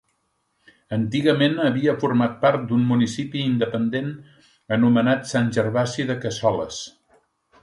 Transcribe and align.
Antigament 0.95 1.59
havia 1.65 1.93
format 2.05 2.33
part 2.47 2.65
d'un 2.71 2.87
municipi 2.93 3.45
independent 3.51 4.11
anomenat 4.79 5.31
Sant 5.35 5.55
Gervasi 5.61 6.09
de 6.13 6.19
Cassoles. 6.27 6.85